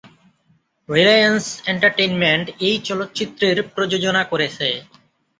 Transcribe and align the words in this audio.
Reliance 0.89 1.43
Entertainment 1.71 2.45
এই 2.67 2.75
চলচ্চিত্রের 2.87 3.57
প্রযোজনা 3.75 4.21
করেছে। 4.23 4.67